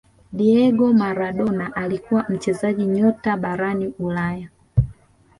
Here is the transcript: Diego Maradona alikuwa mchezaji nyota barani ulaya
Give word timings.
Diego 0.31 0.93
Maradona 0.93 1.73
alikuwa 1.75 2.25
mchezaji 2.29 2.85
nyota 2.85 3.37
barani 3.37 3.93
ulaya 3.99 4.49